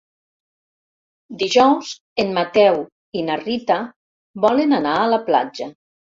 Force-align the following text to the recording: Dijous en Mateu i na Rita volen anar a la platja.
Dijous 1.43 1.91
en 2.23 2.33
Mateu 2.39 2.81
i 3.21 3.25
na 3.29 3.37
Rita 3.43 3.79
volen 4.49 4.77
anar 4.81 4.97
a 5.05 5.07
la 5.15 5.23
platja. 5.31 5.71